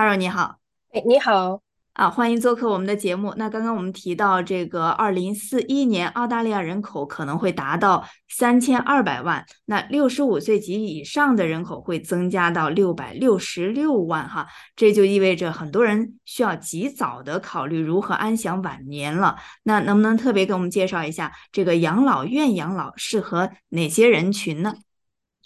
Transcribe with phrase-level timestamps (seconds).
[0.00, 0.56] Caro 你好，
[0.92, 1.60] 哎，你好。
[1.92, 3.34] 啊，欢迎做客我们的节目。
[3.36, 19.36] 那刚刚我们提到，这个二零四一年澳大利亚人口可能会达到三千二百万，那六十五岁及以上的人口会增加到六百六十六万，哈，这就意味着很多人需要及早的考虑如何安享晚年了。
[19.64, 24.72] 那能不能特别给我们介绍一下，这个养老院养老适合哪些人群呢？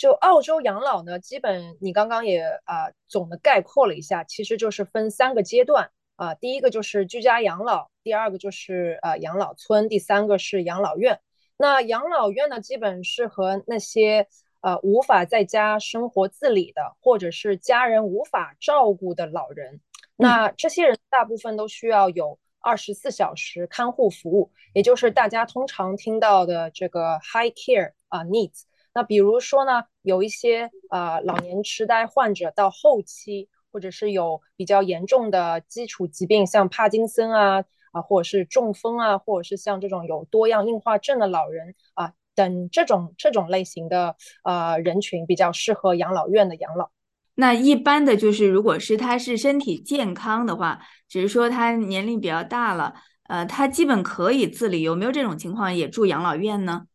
[0.04, 11.18] 就澳洲养老呢，基本你刚刚也啊总的概括了一下，其实就是分三个阶段啊，第一个就是居家养老，第二个就是呃养老村，第三个是养老院。
[11.56, 14.28] 那养老院呢，基本是和那些
[14.60, 19.80] 呃无法在家生活自理的，或者是家人无法照顾的老人。
[20.16, 28.64] 那这些人大部分都需要有二十四小时看护服务，也就是大家通常听到的这个 high care 啊 needs。
[28.94, 46.90] 那比如说呢，有一些呃老年痴呆患者到后期，或者是有比较严重的基础疾病，像帕金森啊啊，或者是中风啊，或者是像这种有多样硬化症的老人啊等这种这种类型的呃人群，比较适合养老院的养老。
[47.36, 56.86] 那一般的就是，如果是他是身体健康的话，只是说他年龄比较大了，呃，他基本可以自理，有没有这种情况也住养老院呢？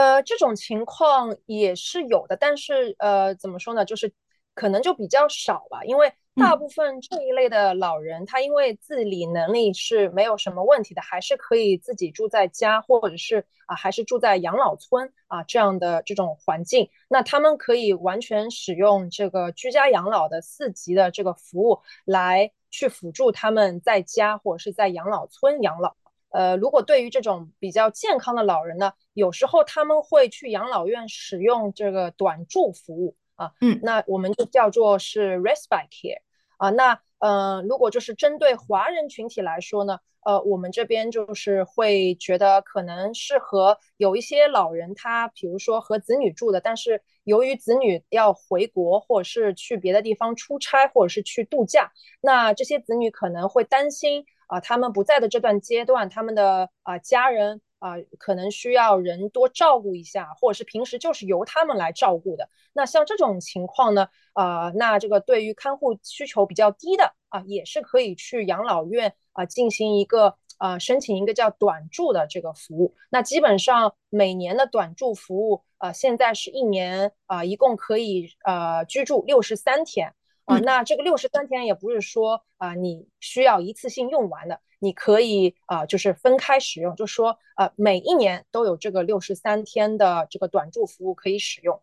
[0.00, 4.10] 呃，这种情况也是有的，但是呃，怎么说呢，就是
[4.54, 6.56] 可能就比较少吧，因为大。
[6.56, 25.94] 部分这一类的老人，他因为自理能力是没有什么问题的，还是可以自己住在家，或者是啊，还是住在养老村啊这样的这种环境，那他们可以完全使用这个居家养老的四级的这个服务来去辅助他们在家或者是在养老村养老。
[26.30, 36.20] 呃，如果对于这种比较健康的老人呢，有时候他们会去养老院使用这个短住服务啊，嗯，那我们就叫做是 respite care
[36.56, 36.70] 啊。
[36.70, 51.90] 那呃，如果就是针对华人群体来说呢，呃，我们这边就是会觉得可能适合有一些老人，他比如说和子女住的，但是由于子女要回国或者是去别的地方出差或者是去度假，
[52.20, 54.24] 那这些子女可能会担心。
[54.50, 62.48] 啊，他们不在的这段阶段，他们的啊家人啊可能需要人多照顾一下，或者是平时就是由他们来照顾的。
[62.72, 72.96] 那像这种情况呢，啊，那这个对于看护需求比较低的啊，也是可以去养老院啊进行一个啊申请一个叫短住的这个服务。
[73.08, 80.12] 那基本上每年的短住服务啊，现在是一年啊一共可以呃居住六十三天。
[80.50, 91.80] 啊，那这个六十三天也不是说啊，你需要一次性用完的，你可以啊，就是分开使用，就是说呃，每一年都有这个六十三天的这个短住服务可以使用。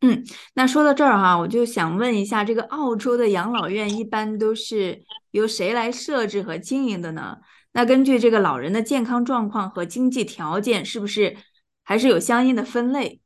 [0.00, 0.24] 嗯，
[0.54, 5.02] 那说到这儿哈，我就想问一下，这个澳洲的养老院一般都是
[5.32, 7.38] 由谁来设置和经营的呢？
[7.72, 11.36] 那根据这个老人的健康状况和经济条件，是不是
[11.82, 13.20] 还是有相应的分类？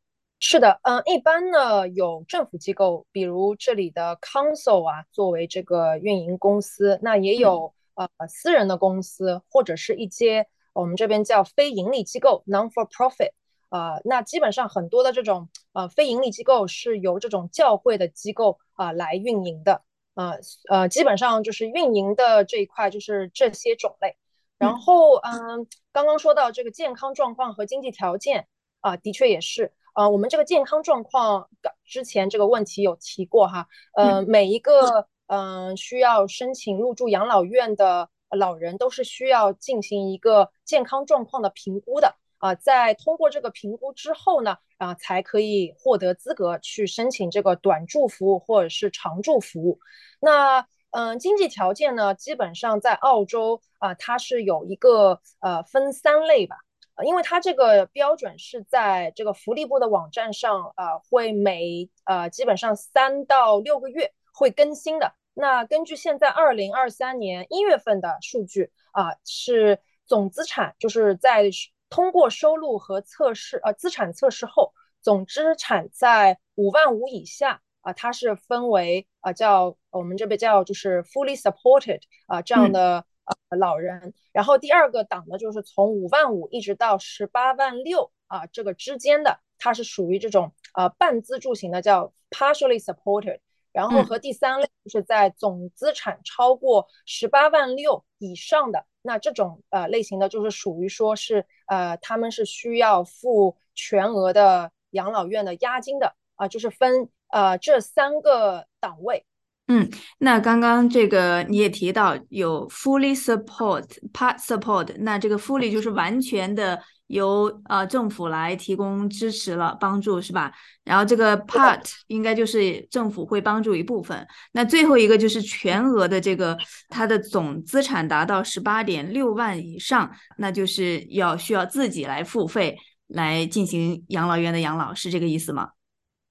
[0.44, 13.30] 是的，嗯，一般呢有政府机构，比如这里的 council 啊，作为这个运营公司，那也有呃私人的公司，或者是一些我们这边叫非盈利机构 non for profit
[13.68, 19.82] 啊，那基本上很多的这种呃非盈利机构是由这种教会的机构啊来运营的，
[20.14, 24.16] 呃呃，基本上就是运营的这一块就是这些种类。
[24.58, 28.48] 然后嗯，刚刚说到这个健康状况和经济条件
[28.80, 29.72] 啊，的确也是。
[29.94, 31.48] 呃，我们这个健康状况
[31.84, 49.78] 之前这个问题有提过哈，呃，每一个嗯需要申请入住养老院的老人都是需要进行一个健康状况的评估的啊，在通过这个评估之后呢，啊才可以获得资格去申请这个短住服务或者是长住服务。
[50.20, 56.56] 那嗯，经济条件呢，基本上在澳洲啊，它是有一个呃分三类吧。
[57.04, 65.12] 因为它这个标准是在这个福利部的网站上，呃，会每呃基本上三到六个月会更新的。
[65.34, 71.50] 那根据现在二零二三年一月份的数据啊，是总资产就是在
[71.88, 83.04] 通过收入和测试呃资产测试后，总资产在五万五以下啊，它是分为啊叫我们这边叫就是 fully supported 啊这样的。
[83.48, 93.40] 呃，老人，然后第二个档呢，就是从五万五一直到十八万六啊，这个之间的，它是属于这种呃半资助型的，叫 partially supported。
[93.72, 109.24] 然后和第三类就是在总资产超过十八万六以上的，那这种呃类型的，就是属于说是呃他们是需要付全额的养老院的押金的啊，就是分呃这三个档位。
[109.74, 109.88] 嗯，
[110.18, 120.52] 那刚刚这个你也提到有 fully support part support，那这个 fully 就是完全的由呃政府来提供支持了帮助是吧？
[120.84, 124.26] 然后这个 part 应该就是政府会帮助一部分。
[124.52, 126.58] 那最后一个就是全额的这个
[126.90, 132.76] 它的总资产达到十八点六万以上，那就是要需要自己来付费
[133.06, 135.70] 来进行养老院的养老，是这个意思吗？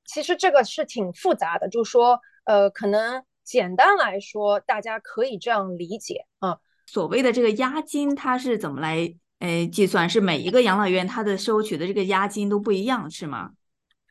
[0.06, 3.24] 其实这个是挺复杂的，就是说呃可能。
[3.44, 10.10] 简单来说，大家可以这样理解啊，所谓的这个押金，它是怎么来呃计算？
[10.10, 13.52] 是每一个养老院它的收取的这个押金都不一样，是吗？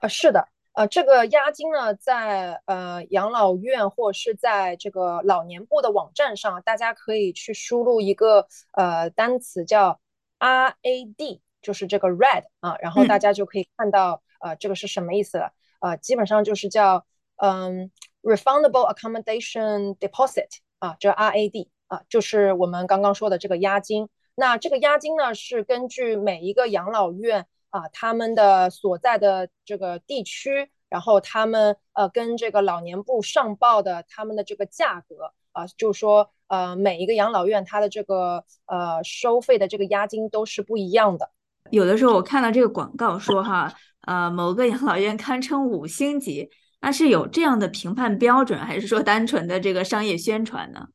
[0.00, 10.00] 啊，是的，呃，这个押金呢，在呃养老院或是在这个老年部的网站上，大家可以去输入一个呃单词叫
[10.38, 17.06] RAD，就是这个 RAD 啊，然后大家就可以看到呃这个是什么意思了，呃，基本上就是叫
[17.36, 17.90] 嗯。
[18.22, 24.08] Refundable accommodation deposit 啊，这 RAD 啊，就是我们刚刚说的这个押金。
[24.34, 41.30] 那这个押金呢，是根据每一个养老院啊，他们的所在的这个地区，然后他们呃跟这个老年部上报的他们的这个价格啊，就是说呃每一个养老院它的这个呃收费的这个押金都是不一样的。
[41.70, 46.50] 有的时候我看到这个广告说哈，呃某个养老院堪称五星级。
[46.80, 50.88] 那是有这样的评判标准，还是说单纯的这个商业宣传呢？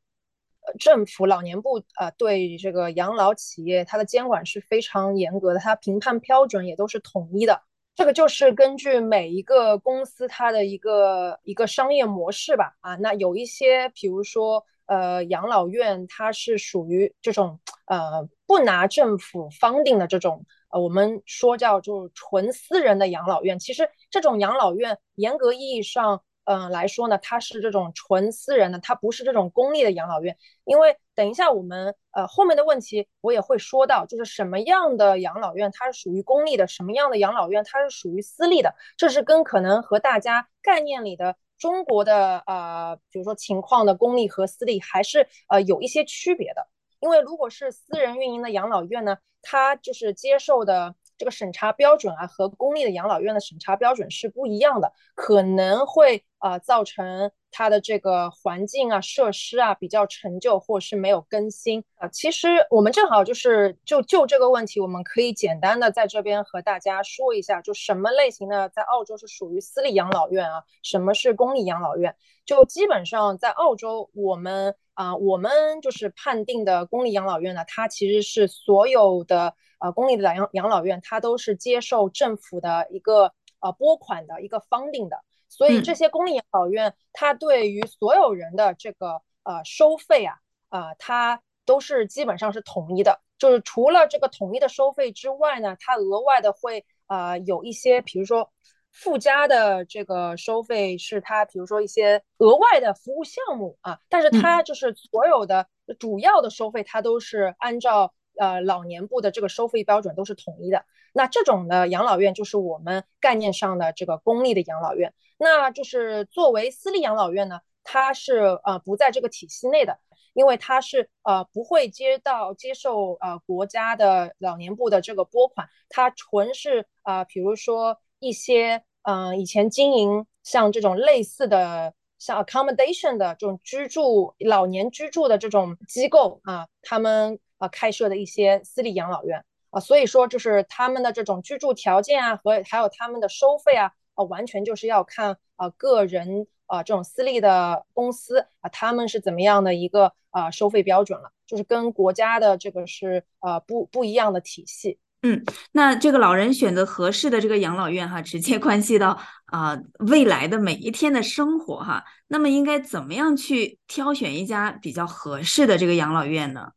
[0.65, 7.61] 呃，政府老年部呃对这个养老企业它的监管是非常严格的，它评判标准也都是统一的。
[7.93, 12.73] 这个就是根据每一个公司它的一个一个商业模式吧。
[12.81, 20.45] 啊，那有一些，比如说呃养老院，它是属于这种呃不拿政府 funding 的这种。
[20.69, 30.35] 呃我们说叫就是纯私人的养老院，其实这种养老院严格意义上，嗯来说呢，它是这种纯私人的，它不是这种公立的养老院。
[30.65, 46.67] 因为等一下我们呃后面的问题我也会说到，就是什么样的养老院它是属于公立的，什么样的养老院它是属于私立的，这是跟可能和大家概念里的中国的呃比如说情况的公立和私立还是呃有一些区别的。
[46.99, 62.07] 因为如果是私人运营的养老院呢，它就是接受的这个审查标准啊，和公立的养老院的审查标准是不一样的，可能会啊造成它的这个环境啊、设施啊比较陈旧，或是没有更新啊。
[62.09, 72.15] 其实我们正好就是就就这个问题，我们可以简单的在这边和大家说一下，就什么类型的在澳洲是属于私立养老院啊，什么是公立养老院？
[72.45, 74.75] 就基本上在澳洲我们。
[74.95, 85.17] 啊，我们就是判定的公立养老院呢，它其实是所有的呃公立的养养老院，它都是接受政府的一个呃拨款的一个 funding 的，
[85.49, 90.35] 所以这些公立养老院，它对于所有人的这个呃收费啊，
[90.69, 98.49] 啊，它都是基本上是统一的，就是除了这个统一的收费之外呢，它额外的会呃有一些，比如说。
[98.95, 105.67] 附加的这个收费是它，比如说一些额外的服务项目啊，但是它就是所有的
[105.99, 110.85] 主要的收费，它都是按照呃老年部的这个收费标准都是统一的。
[111.11, 115.13] 那这种的养老院就是我们概念上的这个公立的养老院。
[115.37, 119.99] 那就是作为私立养老院呢，它是呃不在这个体系内的，
[120.33, 127.99] 因为它是呃不会接到接受呃国家的老年部的这个拨款，它纯是啊比如说。
[128.19, 154.97] 一些嗯，以前经营像这种类似的，像 accommodation 的这种居住老年居住的这种机构啊，他们啊开设的一些私立养老院啊，所以说就是他们的这种居住条件啊，和还有他们的收费啊，啊，完全就是要看啊个人啊这种私立的公司啊，他们是怎么样的一个啊收费标准了，就是跟国家的这个是呃不不一样的体系。
[155.27, 162.05] 嗯，那这个老人选择合适的这个养老院哈，直接关系到啊未来的每一天的生活哈。
[162.27, 166.73] 那么应该怎么样去挑选一家比较合适的这个养老院呢？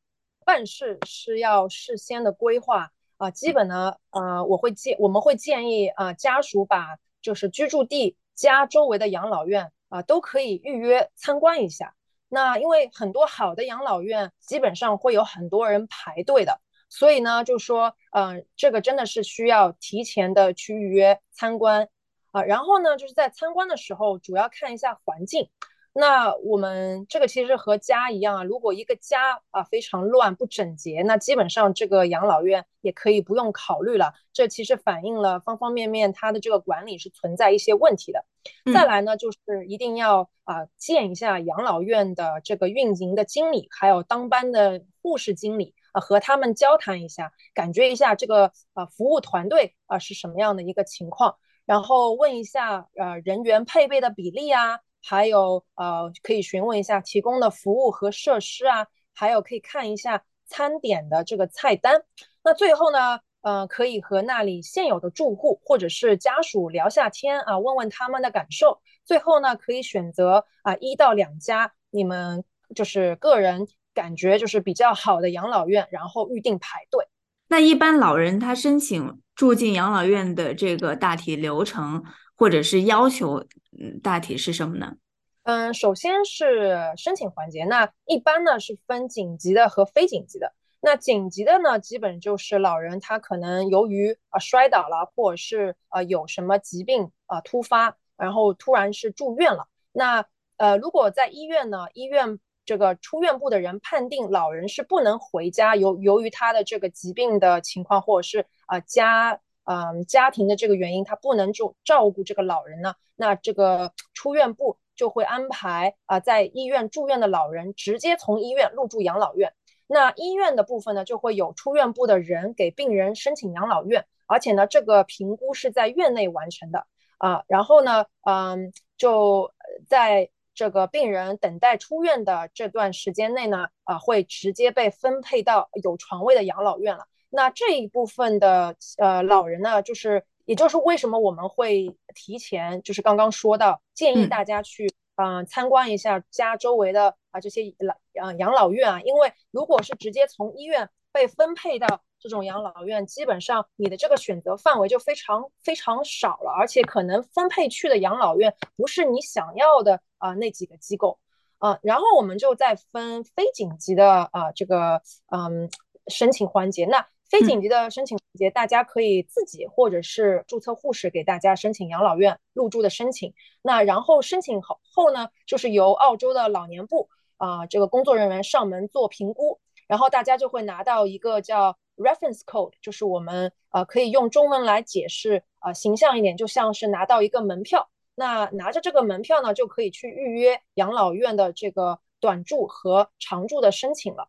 [0.47, 11.93] 办事是要事先的规划啊，基本呢，呃，我会建我们会建议啊家属把就是居住地家周围的养老院啊都可以预约参观一下。
[12.31, 16.62] 那因为很多好的养老院基本上会有很多人排队的。
[16.88, 21.88] 所以呢，就说，嗯，这个真的是需要提前的去预约参观
[22.33, 22.42] 啊。
[22.42, 25.49] 然后呢，就是在参观的时候，主要看一下环境
[25.95, 34.14] 那我们这个其实和家一样啊，如果一个家啊非常乱不整洁，那基本上这个养老院也可以不用考虑了。
[34.33, 38.25] 这其实反映了方方面面它的这个管理是存在一些问题的。
[38.73, 54.80] 再来呢，就是一定要啊见一下养老院的这个运营的经理，还有当班的护士经理啊，和他们交谈一下，感觉一下这个啊服务团队啊是什么样的一个情况，然后问一下呃人员配备的比例啊。
[55.00, 62.02] 还有呃，可以询问一下提供的服务和设施啊，还有可以看一下餐点的这个菜单。
[62.42, 68.80] 那最后呢，呃，可以和那里现有的住户或者是家属聊下天啊，问问他们的感受。
[69.04, 73.68] 最后呢，可以选择啊一到两家你们就是个人
[73.99, 77.07] 感觉就是比较好的养老院，然后预定排队。
[77.49, 82.05] 那一般老人他申请住进养老院的这个大体流程。
[82.40, 83.45] 或者是要求，
[83.81, 84.95] 嗯，大体是什么呢？
[85.43, 90.52] 嗯，首先是申请环节，那一般呢是分紧急的和非紧急的。
[90.81, 99.67] 那紧急的呢，基本就是老人他可能由于啊摔倒了，或者是呃有什么疾病啊突发，然后突然是住院了。
[99.90, 100.25] 那
[100.59, 109.40] 呃如果在医院呢，医院这个出院部的人判定老人是不能回家，由由于他的这个疾病的情况，或者是啊家。
[109.70, 119.52] 嗯，家庭的这个原因，他不能就照顾这个老人呢，那这个出院部就会安排啊，在医院住院的老人直接从医院入住养老院。
[119.87, 126.87] 那医院的部分呢，就会有出院部的人给病人申请养老院，而且呢，这个评估是在院内完成的
[127.18, 127.44] 啊。
[127.46, 129.52] 然后呢，嗯，就
[129.87, 137.07] 在这个病人等待出院的这段时间内呢，啊，会直接被分配到有床位的养老院了。
[137.31, 161.18] 那这一部分的呃老人呢，就是也就是为什么我们会提前，就是刚刚说到建议大家去嗯参观一下家周围的啊这些老啊养老院啊，因为如果是直接从医院被分配到这种养老院，基本上你的这个选择范围就非常非常少了，而且可能分配去的养老院不是你想要的啊那几个机构
[161.58, 165.70] 啊，然后我们就再分非紧急的啊这个嗯
[166.08, 167.06] 申请环节那。
[167.30, 173.34] 非紧急的申请环节，大家可以自己或者是注册护士给大家申请养老院入住的申请。
[173.60, 187.90] 那然后申请后后呢，就是由澳洲的老年部啊这个工作人员上门做评估，然后大家就会拿到一个叫 reference code，就是我们呃可以用中文来解释呃形象一点，就像是拿到一个门票。
[188.14, 194.28] 那拿着这个门票呢，就可以去预约养老院的这个短住和长住的申请了。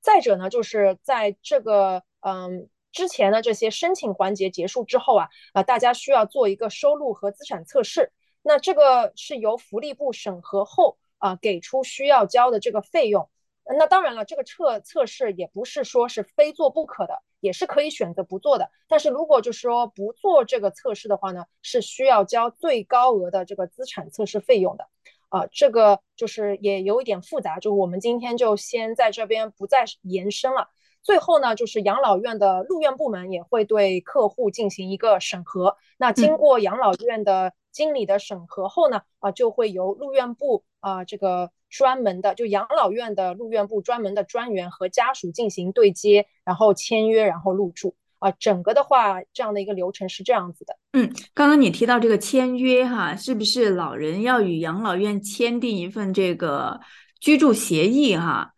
[0.00, 8.12] 再者呢，就是在这个嗯，之前的这些申请环节结束之后啊，啊，大家需要做一个收入和资产测试。
[8.42, 13.28] 那这个是由福利部审核后啊，给出需要交的这个费用。
[13.76, 18.70] 那当然了，这个测测试也不是说是非做不可的，也是可以选择不做的。
[18.86, 24.86] 但是如果就是说不做这个测试的话呢，是需要交最高额的这个资产测试费用的。
[25.30, 30.70] 啊，这个就是也有一点复杂，就我们今天就先在这边不再延伸了。
[31.02, 35.76] 最后呢，就是养老院的入院部门也会对客户进行一个审核。
[35.98, 47.94] 那经过养老院的经理的审核后呢，啊，就会由入院部啊这个专门的，就养老院的入院部专门的专员和家属进行对接，然后签约，然后入住。
[48.18, 50.76] 啊，整个的话，这样的一个流程是这样子的。
[50.92, 56.80] 嗯，刚刚你提到这个签约哈，是不是老人要与养老院签订一份这个
[57.20, 58.54] 居住协议哈？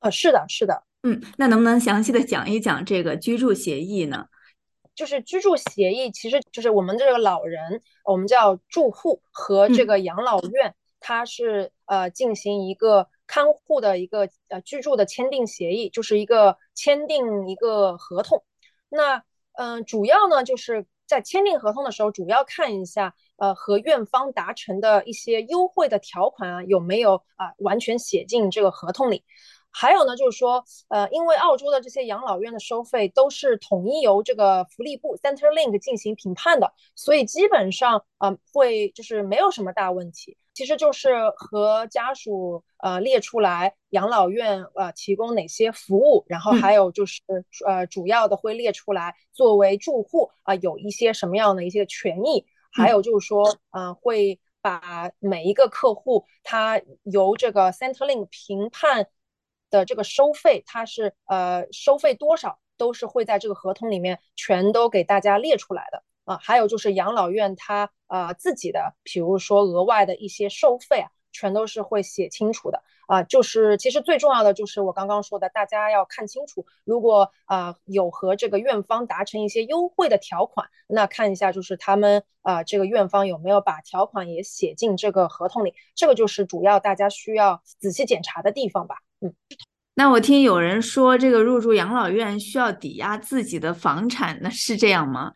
[0.00, 0.82] 呃，是的，是的。
[1.04, 4.26] 嗯，那能不能详细的讲一讲这个居住协议呢？
[4.94, 18.42] 就是居住协议，其实就是我们这个老人，我们叫住户和这个养老院，它是呃进行一个看护的一个呃居住的签订协议，就是一个签订一个合同。
[18.88, 19.22] 那
[19.54, 29.24] 嗯，主要呢就是在签订合同的时候，主要看一下呃和院方达成的一些优惠的条款啊有没有啊完全写进这个合同里。
[29.74, 40.36] 还有呢，就是说，呃，因为澳洲的这些养老院的收费都是统一由这个福利部 Centerlink 进行评判的，所以基本上，呃，会就是没有什么大问题。
[40.54, 47.20] 其实就是和家属呃列出来养老院呃提供哪些服务，然后还有就是
[47.66, 59.08] 呃主要的会列出来作为住户啊有一些什么样的一些权益，还有就是说，呃，会把每一个客户他由这个 Centrelink 评判。
[59.72, 66.38] 的这个收费，它是呃收费多少，都是会在这个合同里面全都给大家列出来的啊。
[66.40, 73.22] 还有就是养老院它呃自己的，比如说额外的一些收费啊，全都是会写清楚的啊。
[73.22, 88.96] 就是其实最重要的就是我刚刚说的，大家要看清楚，如果啊有和这个院方达成一些优惠的条款，那看一下就是他们啊这个院方有没有把条款也写进这个合同里，这个就是主要大家需要仔细检查的地方吧。
[89.20, 89.34] 嗯。
[89.94, 95.34] 那我听有人说，这个入住养老院需要抵押自己的房产，那是这样吗？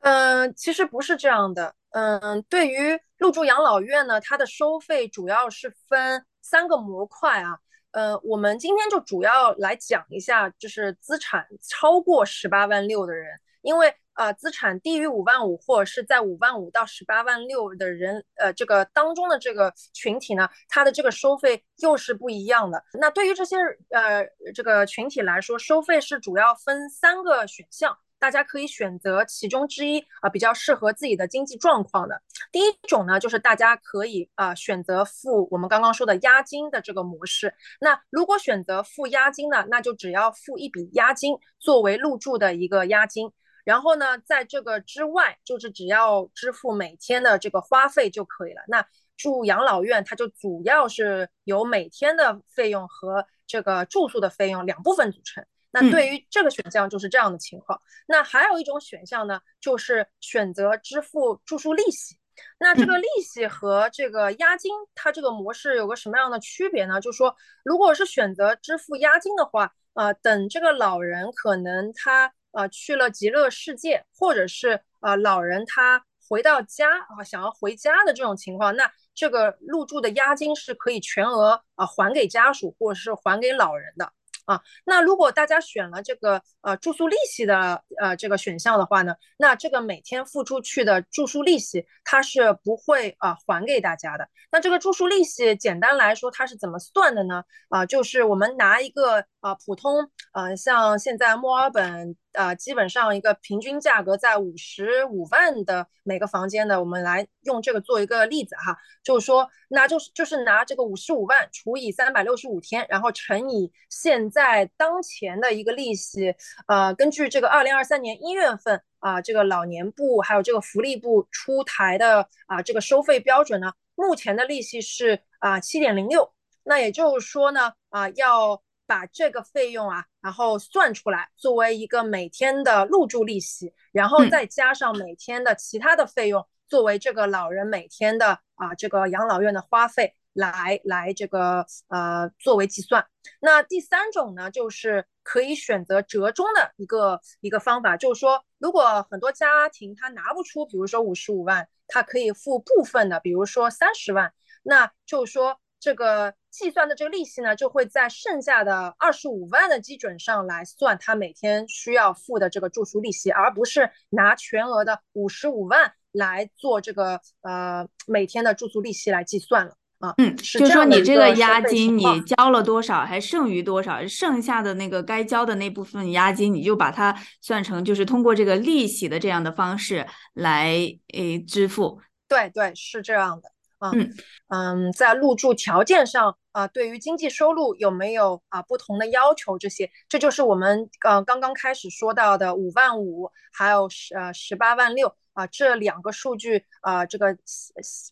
[0.00, 1.74] 嗯，其实不是这样的。
[1.90, 7.58] 嗯，对于入住养老院呢，它的收费主要是分三个模块啊。
[7.92, 13.94] 呃，我们今天就主要来讲一下，就是资产超过十八万六的人，因为。
[14.18, 22.82] 啊，资产低于五万五，或者是在五万五到十八万六的人，呃，这个当中的这个群体呢，它的这个收费又是不一样的。
[22.94, 23.56] 那对于这些
[23.90, 32.20] 呃这个群体来说，收费是主要分三个选项，大家可以选择其中之一啊，比较适合自己的经济状况的。
[32.50, 37.54] 第一种呢，就是大家可以啊选择付我们刚刚说的押金的这个模式。
[37.80, 43.30] 那如果选择付押金呢，那就只要付一笔押金作为入住的一个押金。
[43.64, 48.62] 然后呢，在这个之外，就是只要支付每天的这个花费就可以了。
[48.66, 55.44] 那住养老院，它就主要是由每天的费用和这个住宿的费用两部分组成。
[55.80, 57.80] 那对于这个选项就是这样的情况。
[58.06, 62.16] 那还有一种选项呢，就是选择支付住宿利息。
[62.58, 67.00] 那这个利息和这个押金，它这个模式有个什么样的区别呢？
[67.00, 72.32] 就是说，如果是选择支付押金的话，呃，等这个老人可能他。
[72.50, 84.10] 啊，去了极乐世界，或者是啊，老人他回到家啊，想要回家的这种情况，那这个入住的押金是可以全额啊还给家属，或者是还给老人的
[84.48, 84.60] 啊。
[84.84, 94.28] 那如果大家选了这个呃住宿利息的呃这个选项的话呢，那这个每天付出去的住宿利息，它是不会啊还给大家的。
[94.50, 97.44] 那这个住宿利息，简单来说，它是怎么算的呢？
[97.68, 102.16] 啊，就是我们拿一个啊普通，呃，像现在墨尔本。
[102.32, 116.34] 啊，基本上一个平均价格在五十五万的每个房间的，我们来用这个做一个例子哈，就是说，那就是就是拿这个五十五万除以三百六十五天，然后乘以现在当前的一个利息，
[116.66, 126.32] 呃，根据这个二零二三年一月份啊，这个老年部还有这个福利部出台的啊这个收费标准呢，目前的利息是啊七点零六，
[126.64, 128.62] 那也就是说呢，啊要。
[128.88, 143.06] 把这个费用啊，然后算出来作为一个每天的入住利息，然后再加上每天的其他的费用，作为这个老人每天的啊这个养老院的花费来来这个呃作为计算。
[143.40, 155.60] 那第三种呢，就是可以选择折中的一个一个方法，就是说如果很多家庭他拿不出，比如说五十五万，他可以付部分的，比如说三十万，那就是说。
[155.80, 170.14] 这个计算的这个利息呢，就会在剩下的二十五万的基准上来算他每天需要付的这个住宿利息，而不是拿全额的五十五万来做这个呃每天的住宿利息来计算了啊。
[170.18, 180.76] 嗯，就说你这个押金你交了多少，还剩余多少，剩下的那个该交的那部分押金，你就把它算成就是通过这个利息的这样的方式来
[181.14, 182.00] 诶支付。
[182.26, 183.50] 对对，是这样的。
[183.80, 184.12] 嗯
[184.48, 189.56] 嗯，在入住条件上啊，对于经济收入有没有啊不同的要求？
[189.58, 197.36] 这些，这就是我们呃刚刚开始说到的五万五，还有十呃十八万六啊这两个数据啊，这个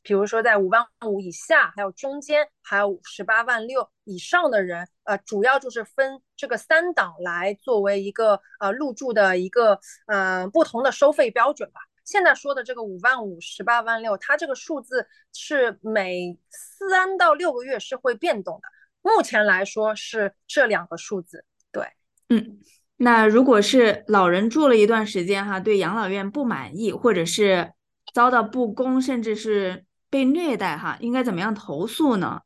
[0.02, 11.81] 比如说在五万五以下，还有中间，还有十八万六以上的人，呃，主要就是分这个三档来作为一个呃入住的一个呃不同的收费标准吧。
[12.07, 18.69] 现在说的这个五万五、十八万六，它这个数字是每三到六个月是会变动的。
[19.03, 21.45] 目前来说是这两个数字。
[21.73, 21.88] 对，
[22.29, 22.61] 嗯，
[22.97, 27.73] 那如果是老人住了一段时间哈，对养老院不满意，或者是
[28.14, 32.40] 遭到不公，甚至是被虐待哈，应该怎么样投诉呢？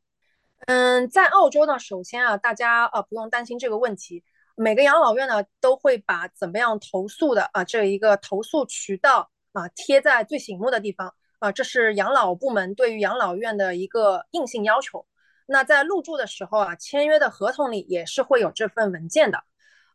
[0.67, 4.23] 嗯，在澳洲呢，首先啊，大家啊不用担心这个问题，
[4.55, 9.30] 每个养老院呢都会把怎么样投诉的啊这一个投诉渠道。
[9.53, 15.05] 啊，贴在最醒目的地方啊，这是养老部门对于养老院的一个硬性要求。
[15.47, 19.43] 那在入住的时候啊，签约的合同里也是会有这份文件的。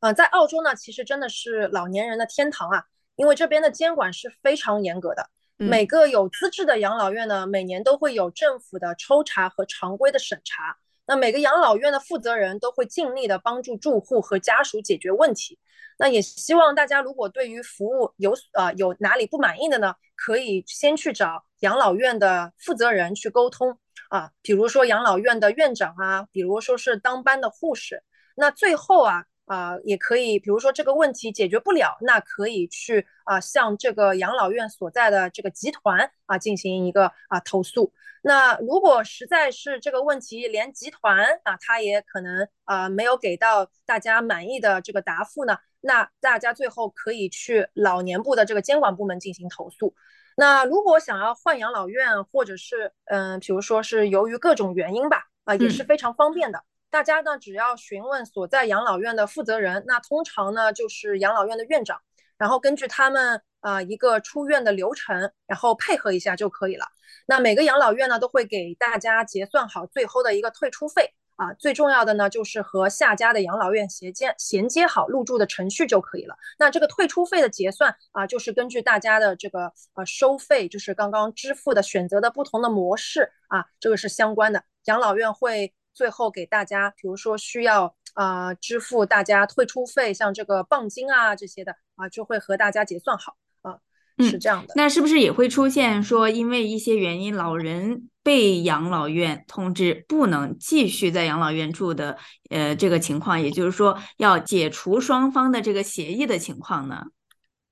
[0.01, 2.85] 嗯，在澳洲呢，其实真的是老年人的天堂啊，
[3.17, 5.31] 因为这边的监管是非常严格的。
[5.59, 10.77] 每个有资质的养老院呢，每年都会有政府的抽查和常规的审查。
[11.07, 15.59] 那每个养老院的负责人都会尽力的帮助住户和家属解决问题。
[15.99, 23.79] 那也希望大家如果对于服务有呃有哪里不满意的呢，可以先去找养老院的负责人去沟通
[24.11, 28.03] 啊，比如说养老院的院长啊，比如说是当班的护士。
[28.35, 37.93] 那最后啊啊，也可以，比如说这个问题解决不了，那可以去啊向这个养老院所在的这个集团啊进行一个啊投诉。
[38.23, 49.95] 那如果实在是这个问题连集团啊他也可能啊没有给到大家满意的这个答复呢，那大家最后可以去老年部的这个监管部门进行投诉。
[50.37, 56.65] 那如果想要换养老院，或者是嗯，比如说是由于各种原因吧，啊也是非常方便的。
[56.97, 62.01] 大家呢，只要询问所在养老院的负责人，那通常呢就是养老院的院长，
[62.39, 66.87] 然后根据他们啊一个出院的流程，然后配合一下就可以了。
[67.27, 76.35] 那每个养老院呢都会给大家结算好最后的一个退出费啊，最重要的呢就是和下家的养老院衔接衔接好入住的程序就可以了。
[76.59, 84.65] 那这个退出费的结算啊，就是根据大家的这个呃收费，就是刚刚支付的选择的不同的模式啊，这个是相关的。
[84.87, 85.75] 养老院会。
[85.97, 93.79] 最后给大家，比如说需要啊支付大家退出费，像这个磅金啊这些的啊，就会和大家结算好啊，
[94.19, 94.75] 是这样的。
[94.77, 102.19] 那是不是也会出现说，因为一些原因，老人被养老院通知不能继续在养老院住的
[102.51, 107.07] 呃这个情况，也就是说要解除双方的这个协议的情况呢？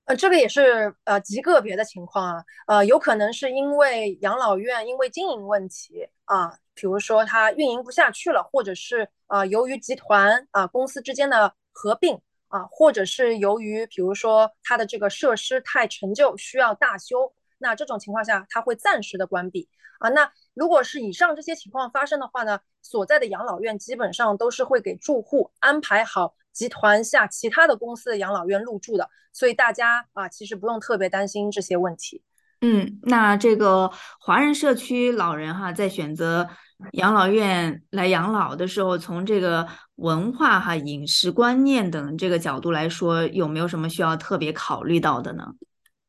[0.04, 6.58] 呃，这个也是呃极个别的情况啊，呃，有可能是因为养老院因为经营问题啊。
[6.76, 19.68] 比如说它运营不下去了，或者是啊由于集团啊公司之间的合并啊，或者是由于比如说它的这个设施太陈旧需要大修，那这种情况下它会暂时的关闭
[20.00, 20.08] 啊。
[20.08, 32.22] 那如果是以上这些情况发生的话呢，所在的养老院基本上都是会给住户安排好集团下其他的公司的养老院入住的，所以大家啊其实不用特别担心这些问题。
[32.62, 36.48] 嗯，那这个华人社区老人哈，在选择
[36.92, 45.44] 养老院来养老的时候，从这个文化哈、饮食观念等这个角度来说，有没有什么需要特别考虑到的呢？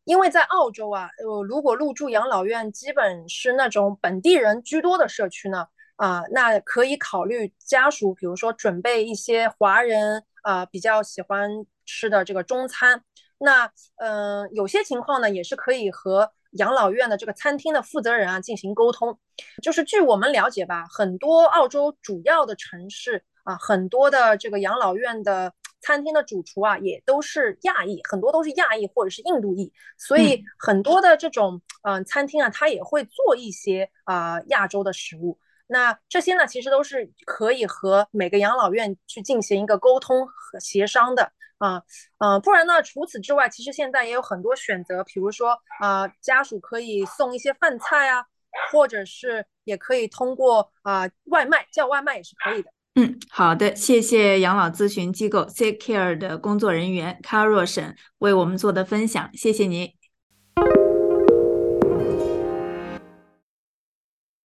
[0.05, 5.65] 因为在澳洲啊，呃，如果入住养老院基本是那种本地人居多的社区呢，
[5.97, 11.49] 啊，那可以考虑家属，比如说准备一些华人啊比较喜欢
[11.85, 13.03] 吃的这个中餐。
[13.37, 19.19] 那嗯，有些情况呢，也是可以和养老院的这个餐厅的负责人啊进行沟通，
[19.61, 35.37] 就是据我们了解吧，很多澳洲主要的城市啊，很多的这个养老院的餐厅的主厨啊，也都是亚裔，很多都是亚裔或者是印度裔，所以很多的这种嗯餐厅啊，它也会做一些啊亚洲的食物。
[35.67, 41.31] 那这些呢，其实都是可以和每个养老院去进行一个沟通和协商的。
[41.57, 41.81] 啊，
[42.19, 42.83] 嗯，不然呢？
[42.83, 48.25] 除此之外，其实现在也有很多选择，比如说啊，家属可以送一些饭菜啊，
[48.69, 52.69] 或者是也可以通过啊外卖叫外卖也是可以的。
[52.95, 60.04] 嗯，好的，谢谢养老咨询机构 Take Care 的工作人员 Carol 沈为我们做的分享，谢谢您。